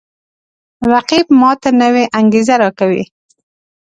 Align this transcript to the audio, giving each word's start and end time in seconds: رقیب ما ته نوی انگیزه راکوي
رقیب 0.91 1.27
ما 1.39 1.51
ته 1.61 1.69
نوی 1.81 2.03
انگیزه 2.19 2.55
راکوي 2.63 3.03